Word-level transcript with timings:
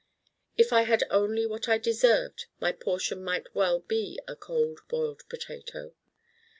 If 0.57 0.73
I 0.73 0.81
had 0.81 1.03
only 1.11 1.45
what 1.45 1.69
I 1.69 1.77
deserved 1.77 2.47
my 2.59 2.71
portion 2.71 3.23
might 3.23 3.53
well 3.53 3.81
be 3.81 4.19
a 4.27 4.35
Cold 4.35 4.79
Boiled 4.89 5.21
Potato. 5.29 5.93